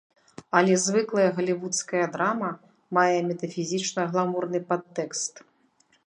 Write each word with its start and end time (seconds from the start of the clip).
Але 0.59 0.73
звыклая 0.83 1.25
галівудская 1.39 2.05
драма 2.15 2.49
мае 2.99 3.19
метафізічна-гламурны 3.27 4.59
падтэкст. 4.71 5.33